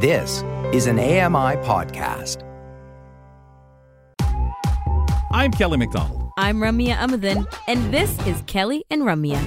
[0.00, 2.44] This is an AMI podcast.
[5.32, 6.30] I'm Kelly McDonald.
[6.38, 9.42] I'm Ramya Amadin, and this is Kelly and Ramya.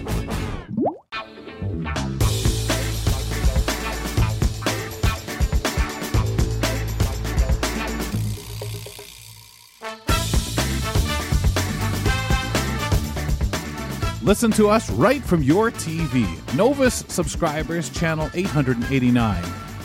[14.22, 16.27] Listen to us right from your TV.
[16.55, 19.41] Novus subscribers, channel 889,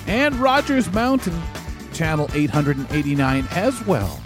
[0.06, 1.40] and Rogers Mountain,
[1.92, 4.20] channel 889 as well.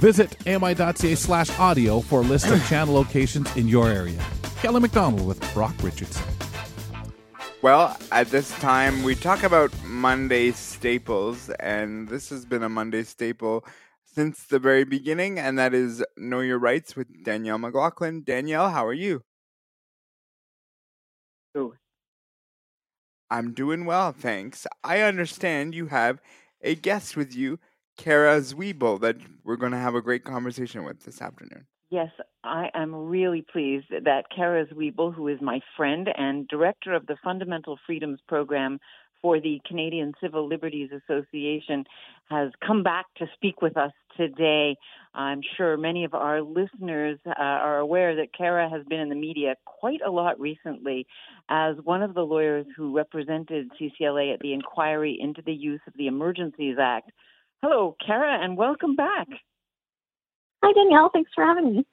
[0.00, 4.24] Visit ami.ca slash audio for a list of channel locations in your area.
[4.56, 6.26] Kelly McDonald with Brock Richardson.
[7.60, 13.02] Well, at this time, we talk about Monday staples, and this has been a Monday
[13.02, 13.64] staple
[14.04, 18.22] since the very beginning, and that is Know Your Rights with Danielle McLaughlin.
[18.22, 19.22] Danielle, how are you?
[21.56, 21.74] Ooh.
[23.30, 24.66] I'm doing well, thanks.
[24.82, 26.20] I understand you have
[26.62, 27.58] a guest with you,
[27.96, 31.66] Cara Zwibel, that we're going to have a great conversation with this afternoon.
[31.90, 32.10] Yes,
[32.44, 37.16] I am really pleased that Cara Zwibel, who is my friend and director of the
[37.24, 38.78] Fundamental Freedoms Program
[39.22, 41.84] for the Canadian Civil Liberties Association,
[42.30, 44.76] has come back to speak with us today.
[45.14, 49.14] I'm sure many of our listeners uh, are aware that Cara has been in the
[49.14, 51.06] media quite a lot recently
[51.48, 55.94] as one of the lawyers who represented CCLA at the inquiry into the use of
[55.96, 57.10] the Emergencies Act.
[57.62, 59.28] Hello, Cara, and welcome back.
[60.62, 61.10] Hi, Danielle.
[61.12, 61.86] Thanks for having me.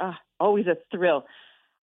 [0.00, 1.24] Uh, always a thrill.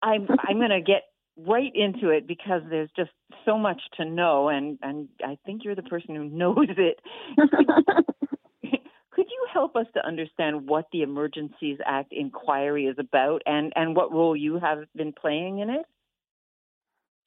[0.02, 1.04] I'm I'm going to get
[1.38, 3.12] right into it because there's just
[3.46, 7.00] so much to know, and and I think you're the person who knows it.
[9.12, 13.96] Could you help us to understand what the Emergencies Act inquiry is about, and and
[13.96, 15.86] what role you have been playing in it?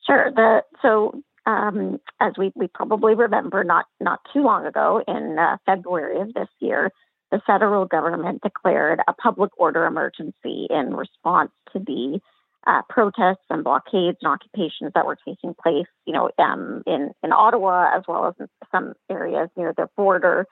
[0.06, 0.30] Sure.
[0.34, 5.56] The so um, as we, we probably remember, not not too long ago, in uh,
[5.66, 6.90] February of this year,
[7.30, 12.20] the federal government declared a public order emergency in response to the
[12.66, 17.32] uh, protests and blockades and occupations that were taking place, you know, um, in in
[17.32, 20.46] Ottawa as well as in some areas near the border.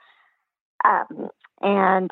[0.85, 1.29] Um,
[1.61, 2.11] and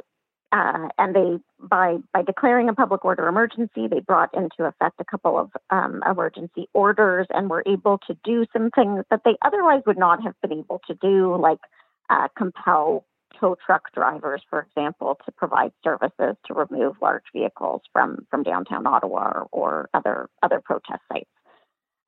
[0.53, 5.05] uh, and they by by declaring a public order emergency, they brought into effect a
[5.05, 9.83] couple of um, emergency orders and were able to do some things that they otherwise
[9.87, 11.61] would not have been able to do, like
[12.09, 13.05] uh, compel
[13.41, 18.87] tow truck drivers, for example, to provide services to remove large vehicles from from downtown
[18.87, 21.31] Ottawa or, or other other protest sites.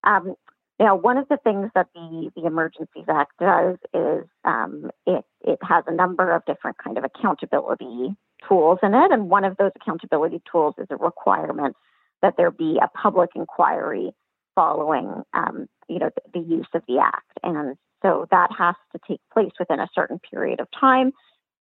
[0.05, 0.35] Um,
[0.79, 5.59] now, one of the things that the, the Emergencies Act does is um, it, it
[5.63, 8.17] has a number of different kind of accountability
[8.49, 9.13] tools in it.
[9.13, 11.77] And one of those accountability tools is a requirement
[12.21, 14.13] that there be a public inquiry
[14.57, 17.31] following, um, you know, the, the use of the act.
[17.45, 21.13] And so that has to take place within a certain period of time.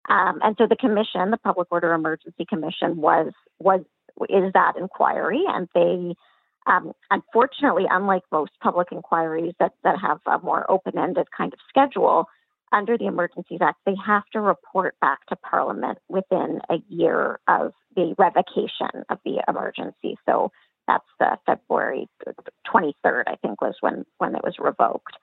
[0.08, 3.82] Um, and so the commission, the Public Order Emergency Commission, was was
[4.28, 6.14] is that inquiry, and they
[6.66, 11.58] um, unfortunately, unlike most public inquiries that, that have a more open ended kind of
[11.68, 12.26] schedule,
[12.72, 17.72] under the Emergencies Act, they have to report back to Parliament within a year of
[17.96, 20.16] the revocation of the emergency.
[20.26, 20.52] So
[20.86, 22.08] that's the February
[22.72, 25.16] 23rd, I think, was when, when it was revoked.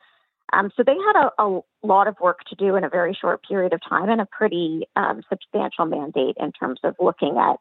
[0.54, 3.42] Um, so they had a, a, lot of work to do in a very short
[3.48, 7.58] period of time and a pretty um, substantial mandate in terms of looking at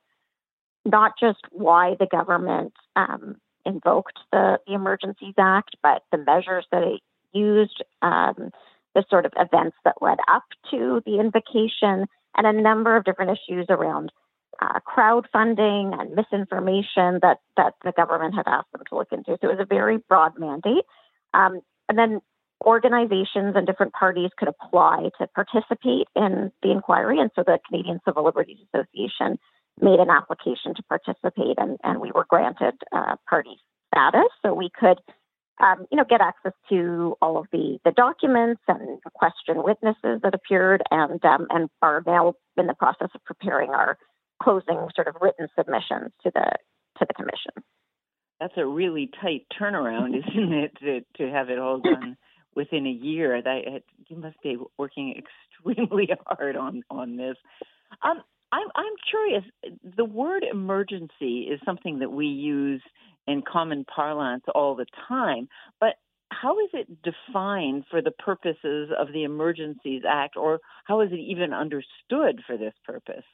[0.85, 6.83] not just why the government um, invoked the, the Emergencies Act, but the measures that
[6.83, 7.01] it
[7.33, 8.51] used, um,
[8.95, 13.39] the sort of events that led up to the invocation, and a number of different
[13.39, 14.13] issues around
[14.61, 19.37] uh, crowdfunding and misinformation that, that the government had asked them to look into.
[19.41, 20.85] So it was a very broad mandate.
[21.35, 22.21] Um, and then
[22.65, 27.21] organizations and different parties could apply to participate in the inquiry.
[27.21, 29.39] And so the Canadian Civil Liberties Association
[29.81, 33.57] made an application to participate, and, and we were granted uh, party
[33.93, 34.99] status, so we could,
[35.63, 40.35] um, you know, get access to all of the the documents and question witnesses that
[40.35, 43.99] appeared, and um, and are now in the process of preparing our
[44.43, 46.53] closing sort of written submissions to the
[46.99, 47.53] to the commission.
[48.41, 52.17] That's a really tight turnaround, isn't it, to, to have it all done
[52.57, 53.41] within a year?
[53.41, 55.23] That you must be working
[55.65, 57.37] extremely hard on on this.
[58.03, 58.23] Um,
[58.53, 59.45] I'm, I'm curious.
[59.97, 62.83] The word emergency is something that we use
[63.27, 65.49] in common parlance all the time,
[65.81, 65.97] but
[66.31, 71.21] how is it defined for the purposes of the Emergencies Act, or how is it
[71.21, 73.25] even understood for this purpose?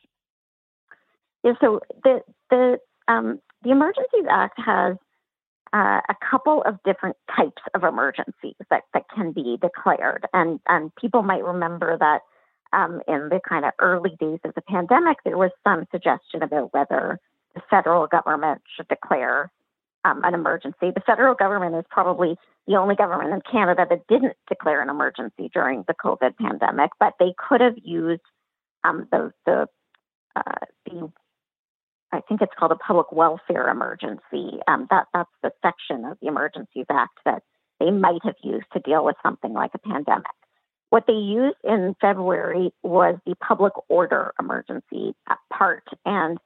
[1.42, 2.20] Yeah, so the
[2.50, 2.78] the
[3.08, 4.96] um, the Emergencies Act has
[5.72, 10.26] uh, a couple of different types of emergencies that, that can be declared.
[10.32, 12.20] And, and people might remember that
[12.72, 16.72] um, in the kind of early days of the pandemic, there was some suggestion about
[16.72, 17.18] whether
[17.54, 19.50] the federal government should declare
[20.04, 20.90] um, an emergency.
[20.94, 22.36] The federal government is probably
[22.66, 27.14] the only government in Canada that didn't declare an emergency during the COVID pandemic, but
[27.18, 28.22] they could have used
[28.84, 29.66] um, the the
[30.34, 31.12] uh, the
[32.12, 34.58] I think it's called a public welfare emergency.
[34.68, 37.42] Um, that that's the section of the Emergencies Act that
[37.80, 40.26] they might have used to deal with something like a pandemic.
[40.90, 45.14] What they used in February was the public order emergency
[45.50, 46.38] part, and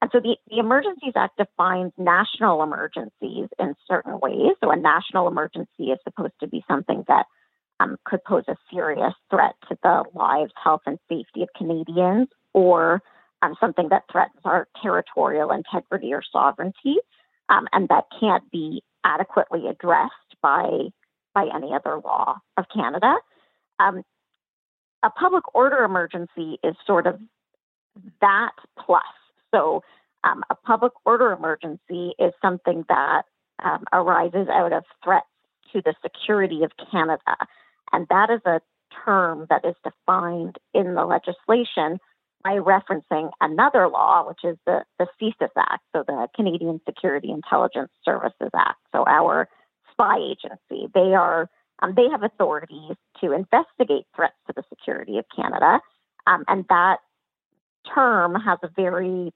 [0.00, 4.52] and so the, the Emergencies Act defines national emergencies in certain ways.
[4.62, 7.26] So a national emergency is supposed to be something that
[7.80, 13.02] um, could pose a serious threat to the lives, health, and safety of Canadians, or
[13.42, 16.96] um, something that threatens our territorial integrity or sovereignty,
[17.48, 20.12] um, and that can't be adequately addressed
[20.42, 20.88] by
[21.34, 23.14] by any other law of Canada.
[23.78, 24.02] Um,
[25.02, 27.20] a public order emergency is sort of
[28.20, 29.02] that plus.
[29.54, 29.82] So,
[30.24, 33.22] um, a public order emergency is something that
[33.62, 35.26] um, arises out of threats
[35.72, 37.36] to the security of Canada.
[37.92, 38.60] And that is a
[39.04, 41.98] term that is defined in the legislation
[42.44, 47.90] by referencing another law, which is the, the CSIS Act, so the Canadian Security Intelligence
[48.04, 48.78] Services Act.
[48.92, 49.48] So our
[49.92, 51.48] spy agency, they are
[51.80, 55.80] um, they have authorities to investigate threats to the security of Canada,
[56.26, 56.98] um, and that
[57.94, 59.32] term has a very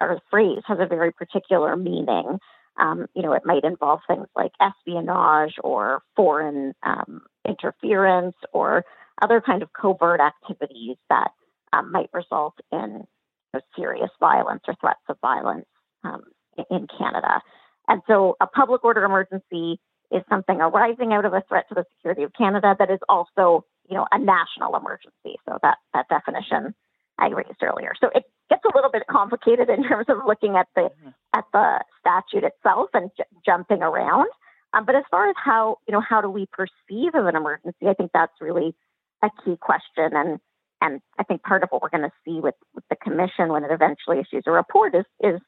[0.00, 2.38] or phrase has a very particular meaning.
[2.78, 8.84] Um, you know, it might involve things like espionage or foreign um, interference or
[9.20, 11.32] other kind of covert activities that
[11.72, 13.06] um, might result in
[13.52, 15.66] you know, serious violence or threats of violence
[16.04, 16.22] um,
[16.70, 17.40] in Canada.
[17.88, 19.80] And so a public order emergency
[20.12, 23.64] is something arising out of a threat to the security of Canada that is also,
[23.88, 25.38] you know, a national emergency.
[25.46, 26.74] So that, that definition
[27.20, 27.92] I raised earlier.
[28.00, 31.10] So it gets a little bit complicated in terms of looking at the mm-hmm.
[31.34, 34.28] at the statute itself and j- jumping around.
[34.72, 37.86] Um, but as far as how you know how do we perceive of an emergency,
[37.86, 38.74] I think that's really
[39.22, 40.10] a key question.
[40.16, 40.40] And
[40.80, 43.64] and I think part of what we're going to see with, with the commission when
[43.64, 45.40] it eventually issues a report is is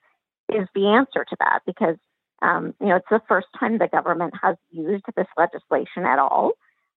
[0.53, 1.97] is the answer to that because
[2.43, 6.53] um, you know it's the first time the government has used this legislation at all,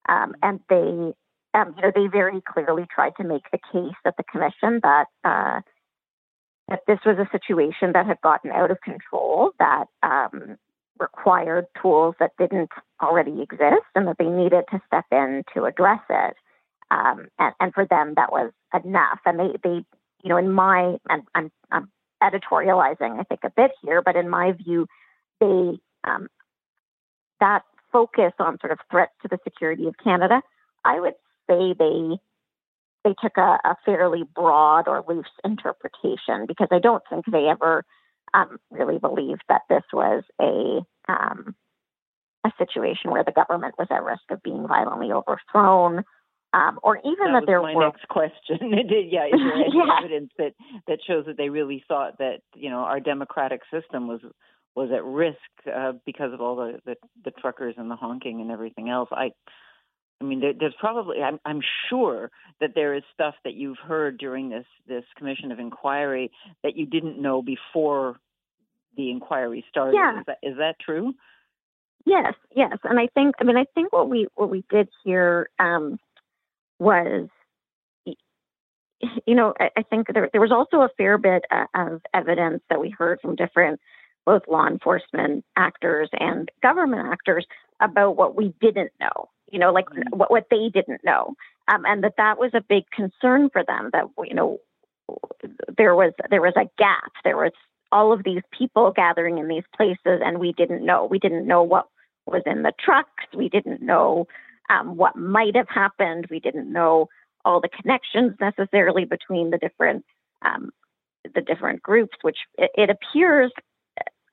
[0.10, 1.14] um, and they
[1.54, 5.06] um, you know they very clearly tried to make the case at the commission that
[5.24, 5.62] uh,
[6.68, 10.58] that this was a situation that had gotten out of control that um,
[11.00, 12.72] required tools that didn't
[13.02, 16.36] already exist and that they needed to step in to address it.
[16.92, 19.20] Um, and, and, for them, that was enough.
[19.26, 19.86] And they, they
[20.24, 21.90] you know, in my, and I'm, I'm
[22.22, 24.88] editorializing, I think, a bit here, but in my view,
[25.40, 26.28] they, um,
[27.40, 30.42] that focus on sort of threats to the security of Canada,
[30.84, 31.16] I would
[31.50, 32.18] say they
[33.06, 37.86] they took a, a fairly broad or loose interpretation because I don't think they ever
[38.34, 41.56] um, really believed that this was a um,
[42.44, 46.04] a situation where the government was at risk of being violently overthrown
[46.56, 48.58] um, or even that, that there my were next question.
[49.12, 50.00] yeah, is there any yeah.
[50.00, 50.54] evidence that
[50.88, 54.22] that shows that they really thought that you know our democratic system was
[54.76, 55.38] was at risk
[55.74, 59.10] uh, because of all the, the the truckers and the honking and everything else?
[59.12, 59.32] I
[60.22, 62.32] I mean, there, there's probably I'm, I'm sure
[62.62, 66.32] that there is stuff that you've heard during this this commission of inquiry
[66.64, 68.16] that you didn't know before
[68.96, 69.96] the inquiry started.
[69.96, 70.20] Yeah.
[70.20, 71.14] Is that is that true?
[72.06, 75.50] Yes, yes, and I think I mean I think what we what we did here
[75.60, 76.00] um,
[76.80, 77.30] was,
[78.06, 82.62] you know, I, I think there, there was also a fair bit uh, of evidence
[82.70, 83.80] that we heard from different
[84.26, 87.46] both law enforcement actors and government actors
[87.80, 90.18] about what we didn't know you know like mm-hmm.
[90.18, 91.36] what, what they didn't know
[91.68, 94.60] um, and that that was a big concern for them that you know
[95.78, 97.52] there was there was a gap there was
[97.92, 101.64] all of these people gathering in these places and we didn't know we didn't know
[101.64, 101.88] what
[102.26, 104.28] was in the trucks we didn't know
[104.70, 106.28] um, what might have happened.
[106.30, 107.08] We didn't know
[107.44, 110.06] all the connections necessarily between the different
[110.42, 110.72] um,
[111.34, 113.52] the different groups, which it, it appears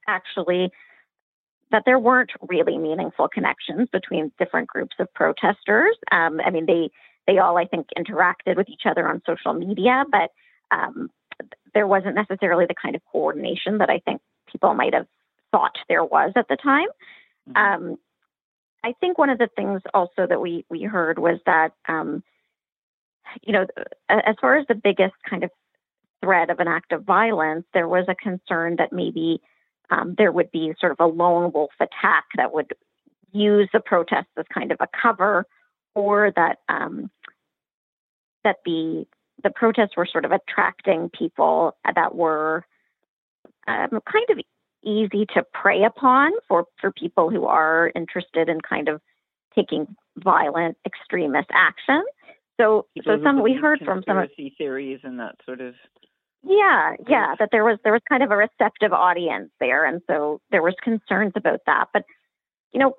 [0.09, 0.71] actually
[1.71, 5.97] that there weren't really meaningful connections between different groups of protesters.
[6.11, 6.91] Um, I mean, they
[7.27, 10.31] they all I think interacted with each other on social media, but
[10.71, 11.11] um,
[11.75, 14.21] there wasn't necessarily the kind of coordination that I think
[14.51, 15.07] people might have
[15.51, 16.89] thought there was at the time.
[17.49, 17.57] Mm-hmm.
[17.57, 17.97] Um,
[18.85, 22.23] I think one of the things also that we we heard was that um,
[23.43, 23.67] you know
[24.09, 25.51] as far as the biggest kind of
[26.23, 29.41] threat of an act of violence, there was a concern that maybe
[29.91, 32.73] um, there would be sort of a lone wolf attack that would
[33.33, 35.47] use the protests as kind of a cover,
[35.95, 37.11] or that um,
[38.45, 39.07] that the
[39.43, 42.65] the protests were sort of attracting people that were
[43.67, 44.39] um, kind of
[44.85, 49.01] easy to prey upon for for people who are interested in kind of
[49.55, 52.03] taking violent extremist action.
[52.61, 55.75] So, People so some we heard from some conspiracy theories and that sort of.
[56.43, 60.41] yeah, yeah, that there was there was kind of a receptive audience there, and so
[60.51, 61.87] there was concerns about that.
[61.93, 62.05] But
[62.73, 62.97] you know,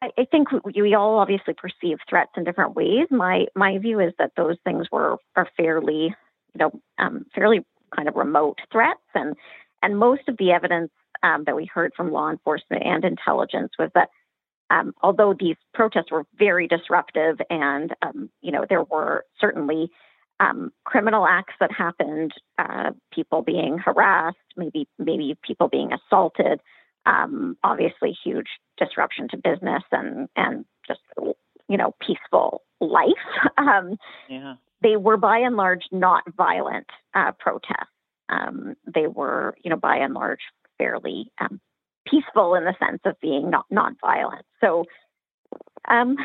[0.00, 3.06] I, I think we, we all obviously perceive threats in different ways.
[3.10, 6.14] My my view is that those things were are fairly,
[6.54, 9.36] you know, um, fairly kind of remote threats, and
[9.82, 10.90] and most of the evidence
[11.22, 14.08] um, that we heard from law enforcement and intelligence was that
[14.70, 19.90] um, although these protests were very disruptive and um, you know there were certainly
[20.40, 26.60] um, criminal acts that happened, uh, people being harassed, maybe maybe people being assaulted,
[27.06, 28.48] um, obviously huge
[28.78, 31.00] disruption to business and and just
[31.68, 33.12] you know peaceful life.
[33.58, 33.96] Um,
[34.28, 34.54] Yeah.
[34.82, 37.91] they were by and large not violent uh, protests.
[38.32, 40.40] Um, they were, you know, by and large
[40.78, 41.60] fairly um,
[42.06, 44.44] peaceful in the sense of being not non-violent.
[44.60, 44.84] So,
[45.88, 46.16] um,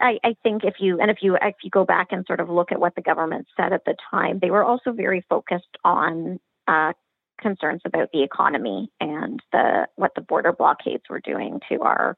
[0.00, 2.48] I, I think if you and if you if you go back and sort of
[2.48, 6.40] look at what the government said at the time, they were also very focused on
[6.66, 6.92] uh,
[7.40, 12.16] concerns about the economy and the what the border blockades were doing to our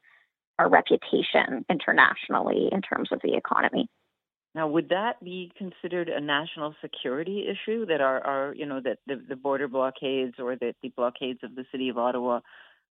[0.59, 3.87] our reputation internationally in terms of the economy.
[4.57, 8.97] Now, would that be considered a national security issue that our, our you know, that
[9.05, 12.39] the, the border blockades or that the blockades of the city of Ottawa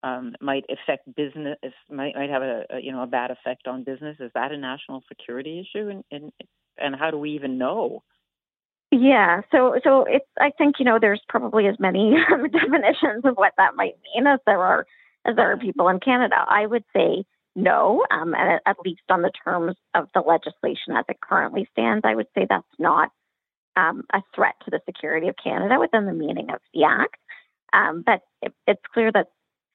[0.02, 1.58] um, might affect business,
[1.92, 4.16] might might have a, a you know a bad effect on business?
[4.22, 5.90] Is that a national security issue?
[5.90, 6.32] And and,
[6.78, 8.04] and how do we even know?
[8.90, 12.16] Yeah, so so it's I think you know there's probably as many
[12.54, 14.88] definitions of what that might mean as there are
[15.26, 16.38] as there are people in Canada.
[16.38, 17.26] I would say
[17.62, 22.06] no, um, and at least on the terms of the legislation as it currently stands,
[22.06, 23.10] I would say that's not
[23.76, 27.18] um, a threat to the security of Canada within the meaning of the Act.
[27.74, 29.28] Um, but it, it's clear that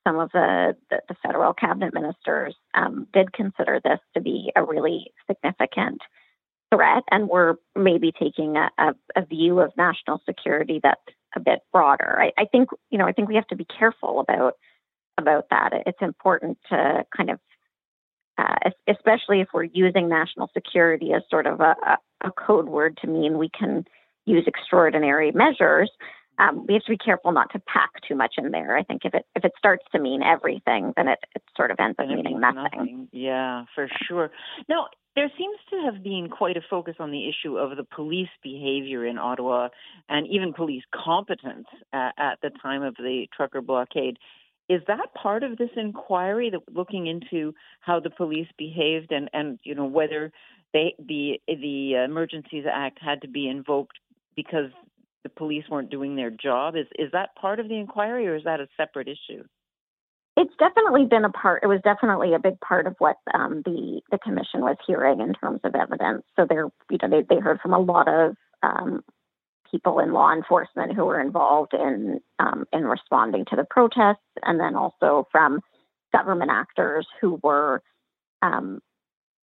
[0.07, 4.65] some of the, the, the federal cabinet ministers um, did consider this to be a
[4.65, 6.01] really significant
[6.75, 11.01] threat and were maybe taking a, a, a view of national security that's
[11.37, 12.21] a bit broader.
[12.21, 14.55] I, I think you know I think we have to be careful about
[15.19, 15.73] about that.
[15.87, 17.39] It's important to kind of
[18.89, 21.75] especially if we're using national security as sort of a,
[22.23, 23.85] a, code word to mean we can
[24.27, 25.91] use extraordinary measures.
[26.39, 28.77] Um, we have to be careful not to pack too much in there.
[28.77, 31.79] I think if it if it starts to mean everything, then it, it sort of
[31.79, 32.63] ends up meaning nothing.
[32.63, 33.09] nothing.
[33.13, 34.31] Yeah, for sure.
[34.69, 38.29] Now, there seems to have been quite a focus on the issue of the police
[38.43, 39.69] behavior in Ottawa
[40.09, 44.19] and even police competence at, at the time of the trucker blockade.
[44.69, 49.59] Is that part of this inquiry that looking into how the police behaved and, and
[49.63, 50.33] you know whether
[50.73, 53.99] they the the Emergencies Act had to be invoked
[54.35, 54.71] because
[55.23, 56.77] the police weren't doing their job?
[56.77, 59.45] Is is that part of the inquiry or is that a separate issue?
[60.37, 61.63] It's definitely been a part.
[61.63, 65.33] It was definitely a big part of what um, the the commission was hearing in
[65.35, 66.25] terms of evidence.
[66.37, 69.05] So they're you know they they heard from a lot of um,
[69.75, 74.61] people in law enforcement who were involved in um, in responding to the protests, and
[74.61, 75.61] then also from
[76.13, 77.83] government actors who were
[78.43, 78.81] um,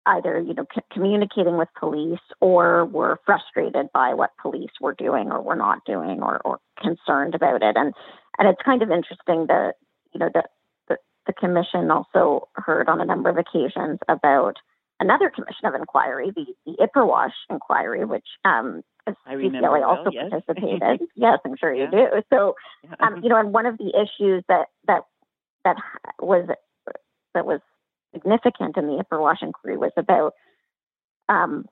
[0.05, 5.31] either you know c- communicating with police or were frustrated by what police were doing
[5.31, 7.75] or were not doing or, or concerned about it.
[7.75, 7.93] And
[8.39, 9.73] and it's kind of interesting that
[10.13, 10.51] you know that
[10.87, 10.97] the,
[11.27, 14.55] the commission also heard on a number of occasions about
[15.01, 18.83] another commission of inquiry, the, the Ipperwash inquiry, which um,
[19.25, 20.29] I remember CCLA well, also yes.
[20.29, 21.07] participated.
[21.15, 22.07] yes, I'm sure you do.
[22.31, 22.55] So,
[22.99, 25.03] um, you know, and one of the issues that that
[25.65, 25.77] that
[26.19, 26.47] was
[27.33, 27.61] that was
[28.13, 30.33] significant in the Ipperwash inquiry was about
[31.29, 31.65] um,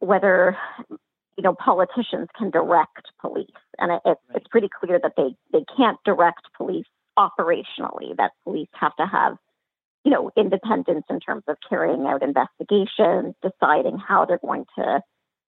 [0.00, 0.56] whether
[0.88, 3.48] you know politicians can direct police,
[3.78, 6.86] and it, it, it's pretty clear that they they can't direct police
[7.18, 8.16] operationally.
[8.16, 9.36] That police have to have
[10.04, 15.02] you know independence in terms of carrying out investigations, deciding how they're going to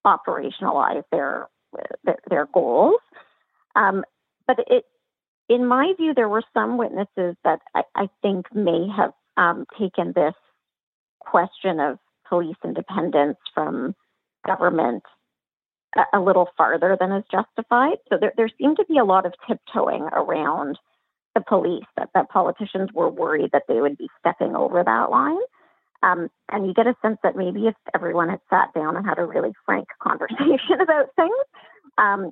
[0.06, 1.48] operationalize their
[2.28, 3.00] their, goals.
[3.74, 4.04] Um,
[4.46, 4.84] but it,
[5.48, 10.12] in my view, there were some witnesses that I, I think may have um, taken
[10.14, 10.34] this
[11.20, 11.98] question of
[12.28, 13.94] police independence from
[14.46, 15.02] government
[15.96, 17.98] a, a little farther than is justified.
[18.08, 20.78] So there, there seemed to be a lot of tiptoeing around
[21.34, 25.38] the police, that, that politicians were worried that they would be stepping over that line.
[26.06, 29.18] Um, and you get a sense that maybe if everyone had sat down and had
[29.18, 31.32] a really frank conversation about things,
[31.98, 32.30] um,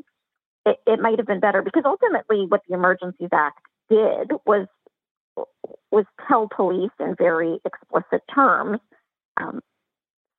[0.64, 3.58] it, it might have been better because ultimately what the Emergencies Act
[3.90, 4.66] did was
[5.90, 8.78] was tell police in very explicit terms,
[9.36, 9.60] um,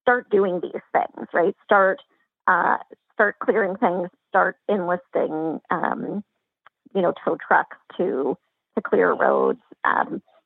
[0.01, 1.55] start doing these things, right?
[1.65, 1.99] Start
[2.47, 2.77] uh,
[3.13, 6.23] start clearing things, start enlisting, um,
[6.93, 8.37] you know, tow trucks to
[8.75, 9.59] to clear roads.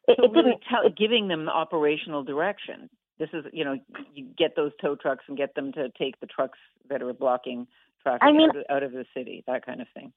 [0.10, 2.90] It, so it really didn't tell, giving them operational direction.
[3.20, 3.78] This is, you know,
[4.14, 6.58] you get those tow trucks and get them to take the trucks
[6.90, 7.68] that are blocking
[8.02, 10.12] traffic I mean, out, of, out of the city, that kind of thing.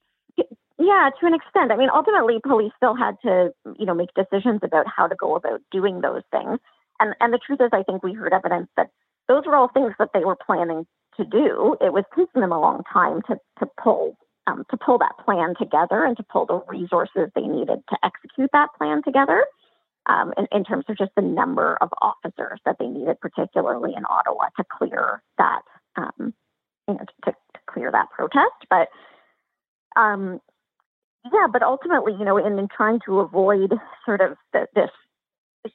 [0.79, 1.71] Yeah, to an extent.
[1.71, 5.35] I mean, ultimately, police still had to, you know, make decisions about how to go
[5.35, 6.59] about doing those things.
[6.99, 8.89] And and the truth is, I think we heard evidence that
[9.27, 10.85] those were all things that they were planning
[11.17, 11.77] to do.
[11.79, 15.53] It was taking them a long time to to pull um, to pull that plan
[15.59, 19.45] together and to pull the resources they needed to execute that plan together.
[20.05, 24.03] Um, in, in, terms of just the number of officers that they needed, particularly in
[24.09, 25.61] Ottawa, to clear that,
[25.95, 26.33] um,
[26.89, 28.67] you know, to, to, clear that protest.
[28.69, 28.89] But
[29.95, 30.41] um,
[31.25, 33.73] yeah, but ultimately, you know, in, in trying to avoid
[34.05, 34.89] sort of the, this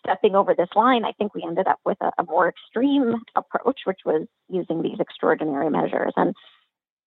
[0.01, 3.81] stepping over this line, I think we ended up with a, a, more extreme approach,
[3.85, 6.13] which was using these extraordinary measures.
[6.17, 6.35] And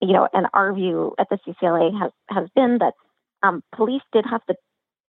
[0.01, 2.94] you know, and our view at the CCLA has has been that
[3.44, 4.56] um, police did have the,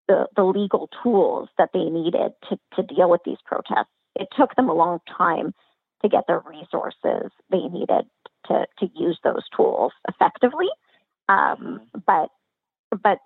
[0.08, 3.92] the, the legal tools that they needed to to deal with these protests.
[4.16, 5.54] It took them a long time
[6.02, 8.06] to get the resources they needed
[8.48, 10.68] to to use those tools effectively.
[11.30, 12.00] Um, mm-hmm.
[12.06, 12.30] but
[13.02, 13.20] but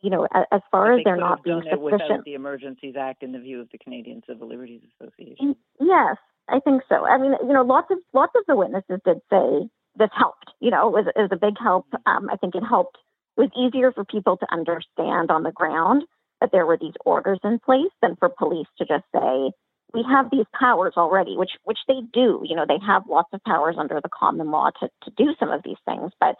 [0.00, 1.82] you know, as far as they're not being sufficient.
[1.82, 5.56] Without the Emergencies Act, in the view of the Canadian Civil Liberties Association.
[5.80, 6.16] Yes,
[6.46, 7.06] I think so.
[7.06, 10.50] I mean, you know, lots of lots of the witnesses did say this helped.
[10.60, 11.86] You know, it was it was a big help.
[12.04, 12.98] Um, I think it helped.
[13.38, 16.04] It was easier for people to understand on the ground
[16.44, 19.50] that there were these orders in place than for police to just say
[19.94, 22.42] we have these powers already, which which they do.
[22.44, 25.50] You know, they have lots of powers under the common law to to do some
[25.50, 26.36] of these things, but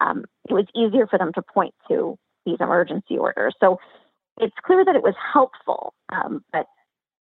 [0.00, 3.54] um, it was easier for them to point to these emergency orders.
[3.60, 3.78] So
[4.40, 6.66] it's clear that it was helpful, um, but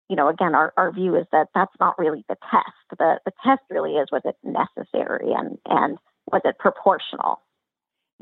[0.08, 2.98] you know, again, our, our view is that that's not really the test.
[2.98, 5.96] The, the test really is was it necessary and, and
[6.30, 7.40] was it proportional?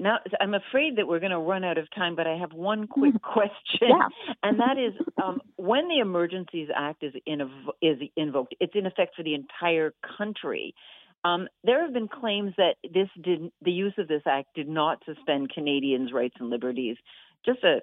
[0.00, 2.86] Now, I'm afraid that we're going to run out of time, but I have one
[2.86, 4.08] quick question, yeah.
[4.42, 7.42] and that is um, when the Emergencies Act is, in,
[7.82, 10.74] is invoked, it's in effect for the entire country.
[11.22, 15.02] Um, there have been claims that this did the use of this act did not
[15.04, 16.96] suspend Canadians' rights and liberties.
[17.44, 17.82] Just a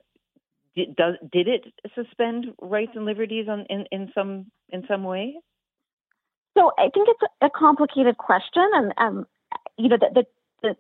[0.76, 5.36] did, does, did it suspend rights and liberties on, in, in some in some way?
[6.58, 9.28] So I think it's a complicated question, and um,
[9.78, 10.26] you know the, the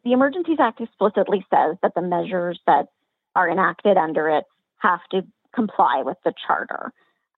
[0.04, 2.88] the Emergencies Act explicitly says that the measures that
[3.36, 4.45] are enacted under it
[4.78, 5.21] have to
[5.54, 6.91] comply with the charter.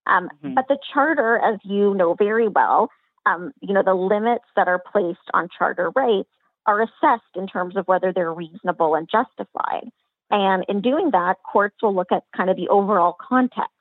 [0.08, 0.56] Um, mm-hmm.
[0.56, 2.90] But the charter, as you know very well,
[3.26, 6.30] um, you know the limits that are placed on charter rights
[6.66, 9.90] are assessed in terms of whether they're reasonable and justified.
[10.32, 13.74] And in doing that, courts will look at kind of the overall context.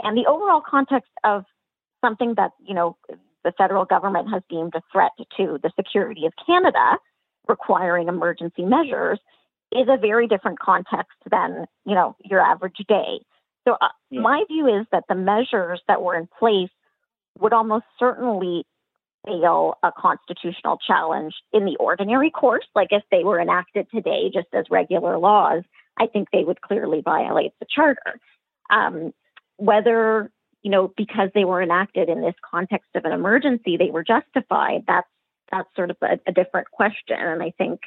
[0.00, 1.44] And the overall context of
[2.04, 2.96] something that, you know,
[3.44, 6.98] the federal government has deemed a threat to the security of Canada,
[7.48, 9.18] requiring emergency measures,
[9.72, 13.20] is a very different context than, you know, your average day.
[13.66, 14.20] So uh, yeah.
[14.20, 16.70] my view is that the measures that were in place
[17.38, 18.64] would almost certainly
[19.26, 24.48] fail a constitutional challenge in the ordinary course, like if they were enacted today just
[24.52, 25.64] as regular laws,
[25.98, 28.20] I think they would clearly violate the charter.
[28.70, 29.12] Um,
[29.56, 30.30] whether,
[30.62, 34.84] you know, because they were enacted in this context of an emergency, they were justified,
[34.86, 35.08] that's
[35.50, 37.16] that's sort of a, a different question.
[37.18, 37.80] And I think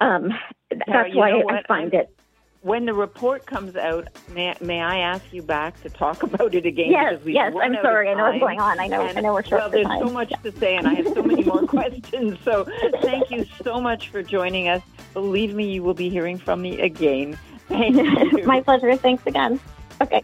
[0.00, 0.30] um,
[0.70, 2.14] that's why I, I find it
[2.62, 6.66] when the report comes out, may, may I ask you back to talk about it
[6.66, 6.90] again?
[6.90, 7.54] Yes, yes.
[7.60, 8.10] I'm sorry.
[8.10, 8.78] I know what's going on.
[8.78, 9.06] I know.
[9.06, 10.06] And, I know we're short Well, there's time.
[10.06, 12.38] so much to say, and I have so many more questions.
[12.44, 12.66] So,
[13.02, 14.82] thank you so much for joining us.
[15.14, 17.38] Believe me, you will be hearing from me again.
[17.68, 17.96] Thank
[18.32, 18.44] you.
[18.44, 18.94] My pleasure.
[18.96, 19.60] Thanks again.
[20.00, 20.22] Okay.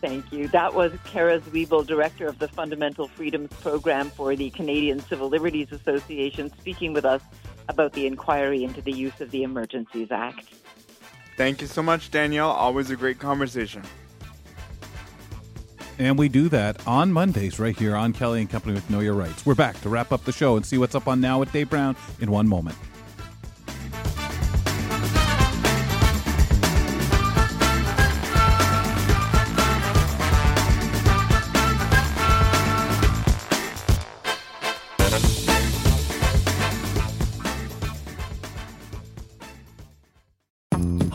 [0.00, 0.46] Thank you.
[0.48, 5.72] That was Cara Zwibel, Director of the Fundamental Freedoms Program for the Canadian Civil Liberties
[5.72, 7.22] Association, speaking with us
[7.68, 10.54] about the inquiry into the use of the Emergencies Act.
[11.36, 12.50] Thank you so much, Danielle.
[12.50, 13.82] Always a great conversation.
[15.98, 19.14] And we do that on Mondays right here on Kelly and Company with Know Your
[19.14, 19.44] Rights.
[19.44, 21.70] We're back to wrap up the show and see what's up on now with Dave
[21.70, 22.76] Brown in one moment.